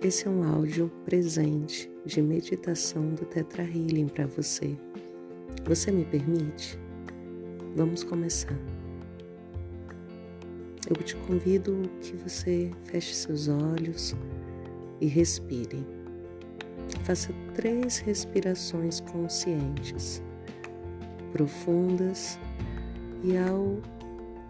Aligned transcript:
Esse 0.00 0.28
é 0.28 0.30
um 0.30 0.44
áudio 0.44 0.88
presente 1.04 1.90
de 2.04 2.22
meditação 2.22 3.14
do 3.14 3.24
Tetra 3.24 3.64
Healing 3.64 4.06
para 4.06 4.26
você. 4.26 4.78
Você 5.64 5.90
me 5.90 6.04
permite? 6.04 6.78
Vamos 7.74 8.04
começar. 8.04 8.56
Eu 10.88 10.94
te 11.02 11.16
convido 11.16 11.82
que 12.00 12.16
você 12.16 12.70
feche 12.84 13.12
seus 13.12 13.48
olhos 13.48 14.14
e 15.00 15.06
respire. 15.06 15.84
Faça 17.02 17.32
três 17.56 17.98
respirações 17.98 19.00
conscientes, 19.00 20.22
profundas, 21.32 22.38
e 23.24 23.36
ao 23.36 23.78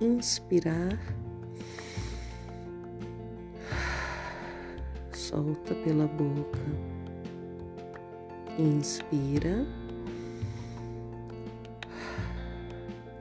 inspirar, 0.00 0.98
solta 5.28 5.74
pela 5.74 6.06
boca. 6.06 6.60
Inspira, 8.56 9.66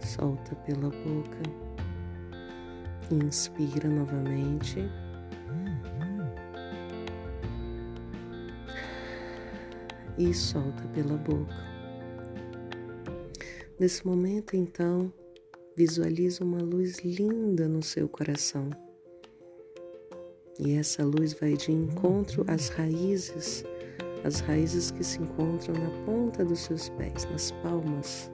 solta 0.03 0.55
pela 0.55 0.89
boca. 0.89 1.41
Inspira 3.11 3.89
novamente. 3.89 4.87
E 10.19 10.31
solta 10.31 10.83
pela 10.93 11.17
boca. 11.17 11.55
Nesse 13.79 14.05
momento, 14.05 14.55
então, 14.55 15.11
visualiza 15.75 16.43
uma 16.43 16.61
luz 16.61 16.99
linda 16.99 17.67
no 17.67 17.81
seu 17.81 18.07
coração. 18.07 18.84
E 20.57 20.75
essa 20.75 21.03
luz 21.03 21.33
vai 21.33 21.53
de 21.53 21.71
encontro 21.71 22.45
às 22.47 22.69
raízes, 22.69 23.65
as 24.23 24.39
raízes 24.39 24.89
que 24.89 25.03
se 25.03 25.21
encontram 25.21 25.75
na 25.75 25.89
ponta 26.05 26.45
dos 26.45 26.59
seus 26.59 26.87
pés, 26.89 27.27
nas 27.29 27.51
palmas, 27.51 28.31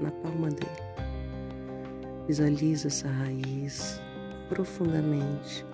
na 0.00 0.10
palma 0.10 0.48
dele. 0.48 0.68
Visualiza 2.26 2.88
essa 2.88 3.06
raiz 3.06 4.00
profundamente. 4.48 5.64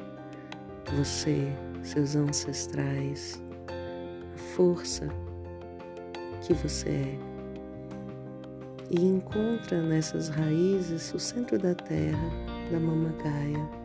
Você, 0.99 1.51
seus 1.83 2.15
ancestrais, 2.15 3.43
a 4.35 4.39
força 4.55 5.09
que 6.43 6.53
você 6.53 6.91
é. 6.91 7.19
E 8.91 9.03
encontra 9.03 9.81
nessas 9.81 10.29
raízes 10.29 11.15
o 11.15 11.19
centro 11.19 11.59
da 11.59 11.75
terra, 11.75 12.31
da 12.71 12.79
Mama 12.79 13.15
Gaia 13.23 13.80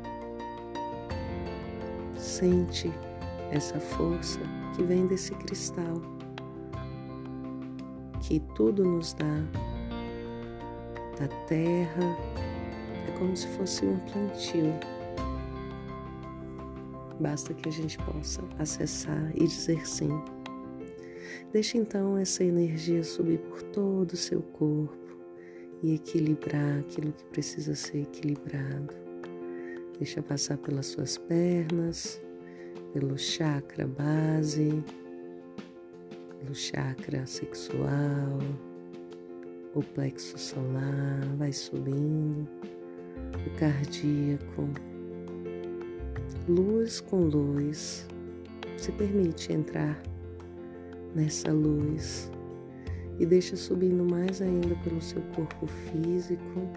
Sente 2.36 2.92
essa 3.50 3.80
força 3.80 4.42
que 4.76 4.84
vem 4.84 5.08
desse 5.08 5.34
cristal, 5.36 6.02
que 8.20 8.42
tudo 8.56 8.84
nos 8.84 9.14
dá, 9.14 9.42
da 11.18 11.30
terra, 11.48 12.18
é 13.08 13.12
como 13.18 13.38
se 13.38 13.48
fosse 13.56 13.86
um 13.86 13.98
plantio. 14.00 14.74
Basta 17.22 17.54
que 17.54 17.70
a 17.70 17.72
gente 17.72 17.98
possa 18.00 18.44
acessar 18.60 19.32
e 19.34 19.48
dizer 19.48 19.88
sim. 19.88 20.22
Deixe 21.54 21.78
então 21.78 22.18
essa 22.18 22.44
energia 22.44 23.02
subir 23.02 23.40
por 23.40 23.64
todo 23.64 24.12
o 24.12 24.18
seu 24.18 24.42
corpo 24.42 25.18
e 25.82 25.96
equilibrar 25.96 26.80
aquilo 26.80 27.14
que 27.14 27.24
precisa 27.28 27.76
ser 27.76 28.02
equilibrado. 28.02 28.94
Deixa 29.98 30.22
passar 30.22 30.58
pelas 30.58 30.88
suas 30.88 31.18
pernas, 31.18 32.25
pelo 32.94 33.18
chakra 33.18 33.88
base, 33.88 34.84
pelo 36.40 36.56
chakra 36.56 37.26
sexual, 37.26 38.40
o 39.74 39.82
plexo 39.82 40.38
solar, 40.38 41.26
vai 41.38 41.52
subindo, 41.52 42.48
o 43.46 43.60
cardíaco, 43.60 44.70
luz 46.48 47.02
com 47.02 47.22
luz, 47.22 48.08
se 48.78 48.92
permite 48.94 49.52
entrar 49.52 50.02
nessa 51.14 51.52
luz. 51.52 52.32
E 53.18 53.26
deixa 53.26 53.56
subindo 53.56 54.04
mais 54.04 54.42
ainda 54.42 54.76
pelo 54.84 55.02
seu 55.02 55.22
corpo 55.36 55.66
físico, 55.68 56.70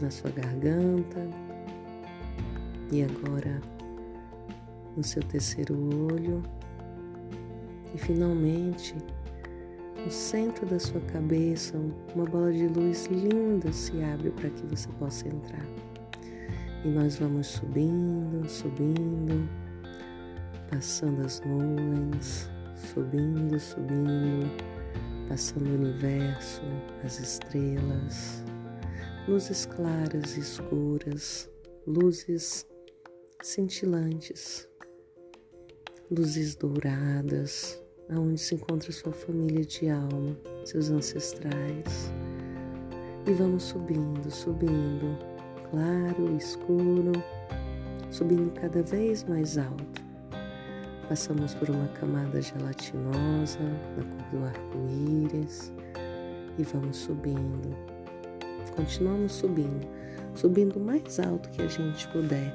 na 0.00 0.08
sua 0.08 0.30
garganta. 0.30 1.28
E 2.92 3.02
agora 3.02 3.60
no 4.96 5.04
seu 5.04 5.22
terceiro 5.22 5.76
olho 6.10 6.42
e 7.94 7.98
finalmente 7.98 8.94
no 10.02 10.10
centro 10.10 10.66
da 10.66 10.78
sua 10.78 11.00
cabeça 11.02 11.76
uma 12.14 12.24
bola 12.24 12.52
de 12.52 12.66
luz 12.68 13.06
linda 13.06 13.72
se 13.72 14.02
abre 14.02 14.30
para 14.30 14.50
que 14.50 14.66
você 14.66 14.88
possa 14.98 15.28
entrar. 15.28 15.66
E 16.84 16.88
nós 16.88 17.16
vamos 17.16 17.48
subindo, 17.48 18.48
subindo, 18.48 19.48
passando 20.70 21.24
as 21.24 21.40
nuvens, 21.40 22.48
subindo, 22.76 23.58
subindo, 23.58 24.48
passando 25.28 25.68
o 25.68 25.74
universo, 25.74 26.62
as 27.04 27.18
estrelas, 27.18 28.44
luzes 29.26 29.66
claras 29.66 30.36
e 30.36 30.40
escuras, 30.40 31.50
luzes 31.84 32.64
cintilantes 33.42 34.68
luzes 36.10 36.54
douradas, 36.54 37.82
aonde 38.08 38.38
se 38.38 38.54
encontra 38.54 38.92
sua 38.92 39.12
família 39.12 39.64
de 39.64 39.88
alma, 39.88 40.36
seus 40.64 40.90
ancestrais. 40.90 42.12
E 43.26 43.32
vamos 43.32 43.64
subindo, 43.64 44.30
subindo, 44.30 45.18
claro, 45.70 46.36
escuro, 46.36 47.12
subindo 48.10 48.52
cada 48.52 48.82
vez 48.82 49.24
mais 49.24 49.58
alto. 49.58 50.04
Passamos 51.08 51.54
por 51.54 51.70
uma 51.70 51.88
camada 51.88 52.40
gelatinosa 52.40 53.58
na 53.96 54.04
cor 54.04 54.30
do 54.30 54.44
arco-íris 54.44 55.72
e 56.58 56.62
vamos 56.62 56.96
subindo. 56.96 57.76
Continuamos 58.76 59.32
subindo, 59.32 59.88
subindo 60.34 60.76
o 60.76 60.80
mais 60.80 61.18
alto 61.18 61.48
que 61.50 61.62
a 61.62 61.68
gente 61.68 62.06
puder. 62.08 62.52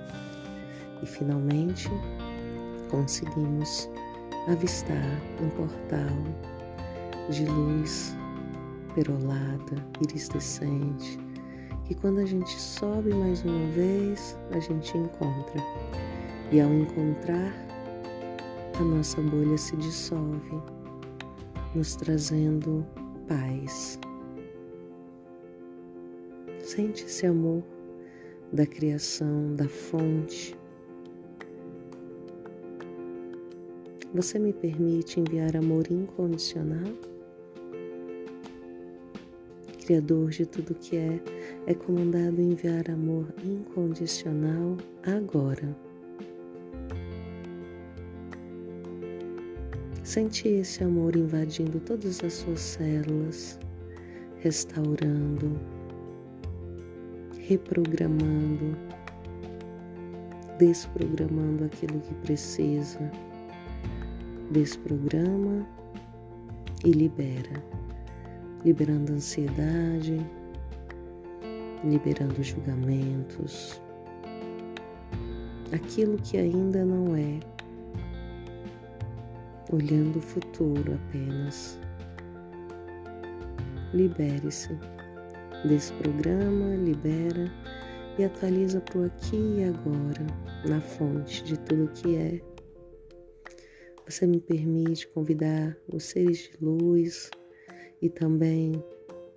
E 1.02 1.06
finalmente 1.06 1.90
conseguimos 2.92 3.90
avistar 4.48 5.22
um 5.42 5.50
portal 5.50 6.18
de 7.30 7.46
luz 7.46 8.16
perolada, 8.94 9.84
iridescente, 10.02 11.18
que 11.86 11.96
quando 11.96 12.20
a 12.20 12.26
gente 12.26 12.52
sobe 12.52 13.14
mais 13.14 13.44
uma 13.44 13.66
vez, 13.72 14.38
a 14.52 14.60
gente 14.60 14.98
encontra. 14.98 15.64
E 16.52 16.60
ao 16.60 16.70
encontrar, 16.70 17.54
a 18.78 18.84
nossa 18.84 19.22
bolha 19.22 19.58
se 19.58 19.76
dissolve, 19.78 20.62
nos 21.74 21.96
trazendo 21.96 22.86
paz. 23.28 23.98
Sente 26.60 27.06
esse 27.06 27.26
amor 27.26 27.64
da 28.52 28.66
criação, 28.66 29.56
da 29.56 29.68
fonte, 29.68 30.58
Você 34.14 34.38
me 34.38 34.52
permite 34.52 35.22
enviar 35.22 35.56
amor 35.56 35.90
incondicional? 35.90 36.92
Criador 39.86 40.32
de 40.32 40.46
tudo 40.46 40.76
que 40.76 40.98
é, 40.98 41.18
é 41.66 41.74
comandado 41.74 42.42
enviar 42.42 42.92
amor 42.92 43.34
incondicional 43.42 44.76
agora. 45.04 45.74
Sente 50.04 50.50
esse 50.50 50.84
amor 50.84 51.16
invadindo 51.16 51.80
todas 51.80 52.22
as 52.22 52.34
suas 52.34 52.60
células, 52.60 53.58
restaurando, 54.40 55.58
reprogramando, 57.40 58.78
desprogramando 60.60 61.64
aquilo 61.64 62.02
que 62.02 62.14
precisa 62.16 63.10
desprograma 64.52 65.66
e 66.84 66.92
libera, 66.92 67.64
liberando 68.66 69.14
ansiedade, 69.14 70.20
liberando 71.86 72.44
julgamentos, 72.44 73.82
aquilo 75.72 76.18
que 76.18 76.38
ainda 76.38 76.84
não 76.84 77.16
é, 77.16 77.40
olhando 79.72 80.20
o 80.20 80.22
futuro 80.22 80.96
apenas. 80.96 81.80
Libere-se, 83.94 84.78
desprograma, 85.66 86.76
libera 86.76 87.50
e 88.20 88.26
atualiza 88.26 88.82
para 88.82 89.00
o 89.00 89.06
aqui 89.06 89.38
e 89.60 89.64
agora, 89.64 90.28
na 90.68 90.82
fonte 90.82 91.42
de 91.46 91.58
tudo 91.60 91.90
que 91.94 92.18
é 92.18 92.51
você 94.12 94.28
me 94.28 94.42
permite 94.42 95.08
convidar 95.08 95.78
os 95.88 96.04
seres 96.04 96.40
de 96.40 96.58
luz 96.62 97.32
e 98.02 98.10
também 98.10 98.84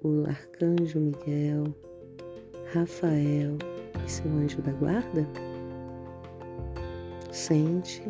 o 0.02 0.24
arcanjo 0.26 0.98
Miguel, 0.98 1.64
Rafael 2.72 3.56
e 4.04 4.10
seu 4.10 4.28
anjo 4.32 4.60
da 4.62 4.72
guarda? 4.72 5.28
Sente, 7.30 8.02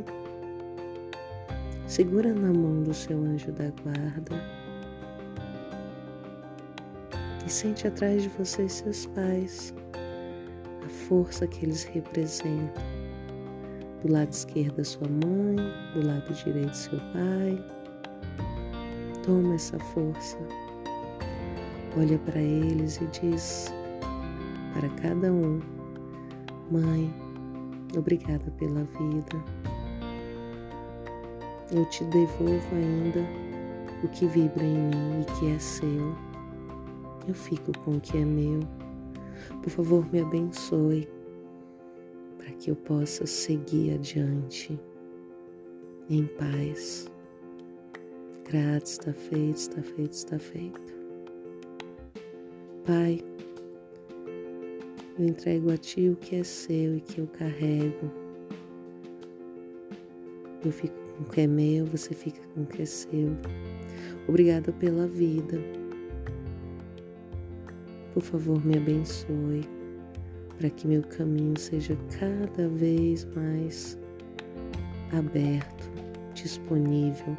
segura 1.87 2.33
na 2.33 2.51
mão 2.51 2.83
do 2.83 2.95
seu 2.95 3.19
anjo 3.19 3.53
da 3.53 3.71
guarda 3.83 4.35
e 7.47 7.51
sente 7.51 7.87
atrás 7.87 8.23
de 8.23 8.31
você 8.31 8.67
seus 8.71 9.05
pais, 9.05 9.75
a 10.83 10.89
força 10.89 11.47
que 11.47 11.67
eles 11.67 11.85
representam. 11.85 12.94
Do 14.05 14.13
lado 14.13 14.31
esquerdo, 14.31 14.85
sua 14.85 15.09
mãe, 15.09 15.57
do 15.95 16.07
lado 16.07 16.31
direito, 16.35 16.77
seu 16.77 16.99
pai. 17.15 17.65
Toma 19.25 19.55
essa 19.55 19.79
força, 19.79 20.37
olha 21.97 22.19
para 22.19 22.39
eles 22.39 23.01
e 23.01 23.07
diz 23.07 23.73
para 24.75 24.91
cada 25.01 25.33
um: 25.33 25.59
Mãe, 26.71 27.15
obrigada 27.97 28.45
pela 28.59 28.85
vida. 28.85 29.43
Eu 31.73 31.87
te 31.87 32.05
devolvo 32.05 32.77
ainda 32.77 33.21
o 34.03 34.09
que 34.09 34.27
vibra 34.27 34.65
em 34.65 34.81
mim 34.83 35.23
e 35.23 35.39
que 35.39 35.51
é 35.51 35.59
seu. 35.59 36.15
Eu 37.27 37.33
fico 37.33 37.73
com 37.79 37.93
o 37.93 38.01
que 38.03 38.19
é 38.19 38.25
meu. 38.25 38.61
Por 39.63 39.71
favor, 39.71 40.07
me 40.13 40.21
abençoe 40.21 41.09
que 42.59 42.71
eu 42.71 42.77
possa 42.77 43.27
seguir 43.27 43.95
adiante 43.95 44.79
em 46.11 46.27
paz. 46.27 47.11
Grato, 48.51 48.87
está 48.87 49.13
feito, 49.13 49.57
está 49.57 49.83
feito, 49.83 50.13
está 50.13 50.39
feito. 50.39 50.95
Pai, 52.87 53.21
eu 55.19 55.27
entrego 55.27 55.71
a 55.71 55.77
Ti 55.77 56.11
o 56.11 56.17
que 56.17 56.37
é 56.37 56.45
seu 56.45 56.97
e 56.97 57.01
que 57.01 57.21
eu 57.21 57.27
carrego. 57.29 58.11
Eu 60.65 60.73
fico 60.73 60.95
com 61.17 61.23
o 61.25 61.31
que 61.31 61.43
é 61.43 61.47
meu, 61.47 61.87
você 61.87 62.15
fica 62.15 62.41
com 62.55 62.63
o 62.63 62.67
que 62.67 62.83
é 62.83 62.87
seu. 62.87 63.31
Obrigada 64.29 64.73
pela 64.73 65.07
vida. 65.07 65.59
Por 68.13 68.23
favor, 68.23 68.65
me 68.65 68.77
abençoe 68.77 69.84
para 70.59 70.71
que 70.71 70.87
meu 70.87 71.03
caminho 71.03 71.59
seja 71.59 71.97
cada 72.19 72.69
vez 72.69 73.25
mais 73.35 73.99
aberto, 75.17 75.91
disponível. 76.35 77.37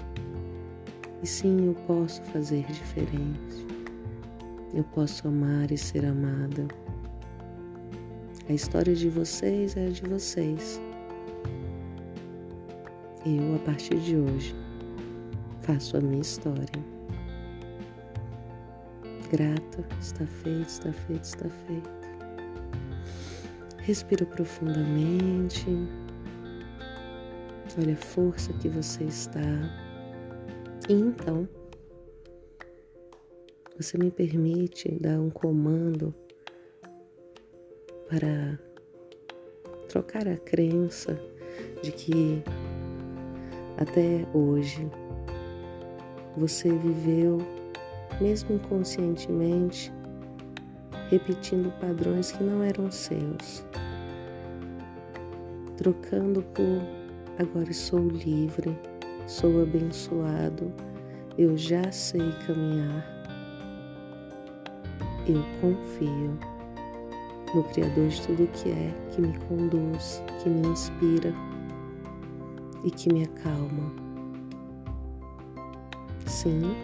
E 1.23 1.27
sim, 1.27 1.67
eu 1.67 1.73
posso 1.87 2.21
fazer 2.23 2.65
diferente. 2.65 3.65
Eu 4.73 4.83
posso 4.83 5.27
amar 5.27 5.71
e 5.71 5.77
ser 5.77 6.05
amada. 6.05 6.67
A 8.49 8.53
história 8.53 8.93
de 8.93 9.09
vocês 9.09 9.75
é 9.75 9.87
a 9.87 9.89
de 9.89 10.03
vocês. 10.03 10.79
Eu, 13.25 13.55
a 13.55 13.59
partir 13.59 13.97
de 13.99 14.17
hoje, 14.17 14.55
faço 15.61 15.97
a 15.97 16.01
minha 16.01 16.21
história. 16.21 16.67
Grata, 19.31 19.83
está 19.99 20.25
feito, 20.27 20.67
está 20.67 20.93
feito, 20.93 21.23
está 21.23 21.49
feito. 21.49 22.04
Respira 23.85 24.25
profundamente. 24.25 25.67
Olha 27.79 27.93
a 27.93 27.97
força 27.97 28.51
que 28.53 28.67
você 28.67 29.03
está. 29.03 29.39
E 30.89 30.93
então, 30.93 31.47
você 33.77 33.95
me 33.97 34.09
permite 34.09 34.89
dar 34.99 35.19
um 35.19 35.29
comando 35.29 36.15
para 38.09 38.57
trocar 39.87 40.27
a 40.27 40.37
crença 40.37 41.19
de 41.83 41.91
que 41.91 42.43
até 43.77 44.25
hoje 44.33 44.89
você 46.35 46.69
viveu, 46.69 47.37
mesmo 48.19 48.55
inconscientemente, 48.55 49.93
repetindo 51.09 51.71
padrões 51.79 52.31
que 52.31 52.43
não 52.43 52.63
eram 52.63 52.89
seus, 52.89 53.64
trocando 55.77 56.41
por 56.53 56.81
agora 57.39 57.71
sou 57.73 58.07
livre, 58.07 58.77
sou 59.27 59.61
abençoado, 59.61 60.71
eu 61.37 61.57
já 61.57 61.91
sei 61.91 62.31
caminhar, 62.45 63.05
eu 65.27 65.43
confio 65.59 66.37
no 67.53 67.63
Criador 67.63 68.07
de 68.07 68.21
tudo 68.21 68.47
que 68.53 68.69
é, 68.69 68.93
que 69.11 69.21
me 69.21 69.37
conduz, 69.47 70.23
que 70.41 70.49
me 70.49 70.67
inspira 70.67 71.33
e 72.83 72.91
que 72.91 73.11
me 73.11 73.23
acalma. 73.23 73.91
Sim, 76.25 76.75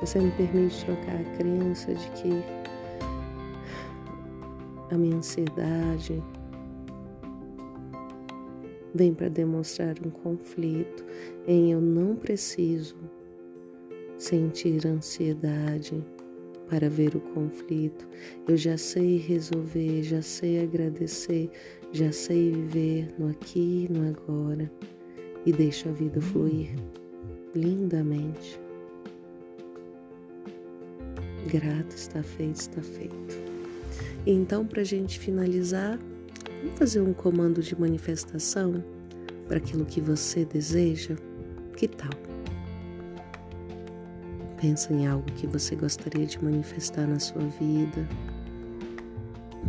você 0.00 0.20
me 0.20 0.30
permite 0.32 0.84
trocar 0.84 1.16
a 1.16 1.36
crença 1.36 1.94
de 1.94 2.10
que 2.10 2.44
a 4.92 4.98
minha 4.98 5.16
ansiedade 5.16 6.22
vem 8.96 9.14
para 9.14 9.28
demonstrar 9.28 9.94
um 10.04 10.10
conflito 10.10 11.04
em 11.46 11.72
eu 11.72 11.80
não 11.80 12.16
preciso 12.16 12.96
sentir 14.18 14.86
ansiedade 14.86 16.02
para 16.68 16.88
ver 16.88 17.14
o 17.14 17.20
conflito. 17.20 18.08
Eu 18.48 18.56
já 18.56 18.76
sei 18.76 19.18
resolver, 19.18 20.02
já 20.02 20.22
sei 20.22 20.64
agradecer, 20.64 21.48
já 21.92 22.10
sei 22.10 22.50
viver 22.50 23.14
no 23.18 23.28
aqui 23.28 23.86
e 23.88 23.92
no 23.92 24.08
agora 24.08 24.70
e 25.44 25.52
deixo 25.52 25.88
a 25.88 25.92
vida 25.92 26.20
fluir 26.20 26.74
lindamente. 27.54 28.60
Grato, 31.46 31.94
está 31.94 32.22
feito, 32.22 32.56
está 32.56 32.82
feito. 32.82 33.36
Então, 34.26 34.66
para 34.66 34.80
a 34.80 34.84
gente 34.84 35.20
finalizar, 35.20 36.00
vamos 36.62 36.78
fazer 36.78 37.00
um 37.00 37.12
comando 37.12 37.62
de 37.62 37.78
manifestação 37.78 38.82
para 39.46 39.58
aquilo 39.58 39.84
que 39.84 40.00
você 40.00 40.44
deseja? 40.44 41.16
Que 41.76 41.88
tal? 41.88 42.10
Pensa 44.60 44.92
em 44.92 45.06
algo 45.06 45.26
que 45.32 45.46
você 45.46 45.76
gostaria 45.76 46.26
de 46.26 46.42
manifestar 46.42 47.06
na 47.06 47.18
sua 47.18 47.42
vida. 47.42 48.08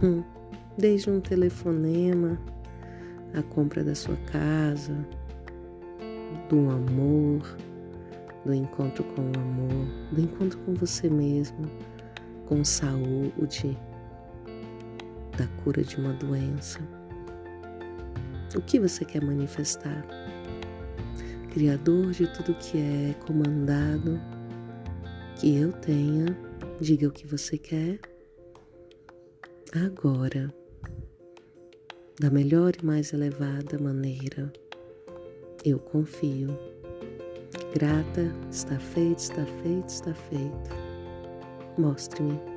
Hum, 0.02 0.24
desde 0.78 1.10
um 1.10 1.20
telefonema, 1.20 2.40
a 3.34 3.44
compra 3.44 3.84
da 3.84 3.94
sua 3.94 4.16
casa, 4.32 4.96
do 6.50 6.70
amor, 6.70 7.58
do 8.46 8.54
encontro 8.54 9.04
com 9.04 9.22
o 9.22 9.40
amor, 9.40 9.88
do 10.12 10.22
encontro 10.22 10.58
com 10.60 10.74
você 10.74 11.10
mesmo, 11.10 11.70
com 12.46 12.64
saúde, 12.64 13.78
da 15.38 15.48
cura 15.64 15.84
de 15.84 15.96
uma 15.98 16.14
doença. 16.14 16.80
O 18.56 18.62
que 18.62 18.80
você 18.80 19.06
quer 19.06 19.24
manifestar? 19.24 20.06
Criador 21.54 22.12
de 22.12 22.28
tudo 22.34 22.54
que 22.56 22.78
é, 22.78 23.14
comandado 23.26 24.20
que 25.40 25.56
eu 25.56 25.72
tenha, 25.72 26.26
diga 26.82 27.08
o 27.08 27.12
que 27.12 27.28
você 27.28 27.58
quer, 27.58 28.00
agora, 29.84 30.52
da 32.20 32.32
melhor 32.32 32.74
e 32.82 32.86
mais 32.86 33.14
elevada 33.14 33.78
maneira. 33.80 34.52
Eu 35.64 35.78
confio. 35.78 36.50
Grata, 37.74 38.34
está 38.50 38.80
feito, 38.80 39.20
está 39.20 39.46
feito, 39.46 39.90
está 39.90 40.14
feito. 40.14 40.70
Mostre-me. 41.78 42.57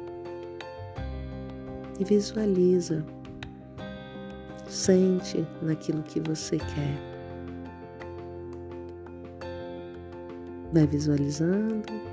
E 2.01 2.05
visualiza. 2.05 3.05
Sente 4.67 5.47
naquilo 5.63 6.03
que 6.03 6.19
você 6.21 6.57
quer. 6.57 6.99
Vai 10.73 10.87
visualizando 10.87 12.11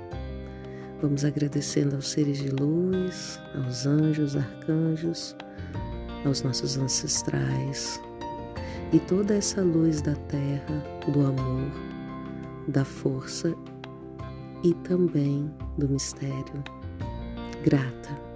Vamos 1.00 1.24
agradecendo 1.24 1.94
aos 1.94 2.08
seres 2.08 2.38
de 2.38 2.50
luz, 2.50 3.40
aos 3.54 3.86
anjos, 3.86 4.34
arcanjos, 4.34 5.36
aos 6.24 6.42
nossos 6.42 6.76
ancestrais 6.76 8.00
e 8.92 8.98
toda 8.98 9.36
essa 9.36 9.62
luz 9.62 10.02
da 10.02 10.16
terra, 10.16 10.82
do 11.12 11.20
amor, 11.24 11.70
da 12.66 12.84
força 12.84 13.54
e 14.64 14.74
também 14.74 15.48
do 15.76 15.88
mistério. 15.88 16.64
Grata 17.62 18.27